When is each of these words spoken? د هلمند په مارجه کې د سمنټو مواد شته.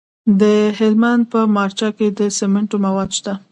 د 0.41 0.43
هلمند 0.77 1.23
په 1.31 1.39
مارجه 1.55 1.89
کې 1.97 2.07
د 2.17 2.21
سمنټو 2.37 2.77
مواد 2.85 3.09
شته. 3.17 3.33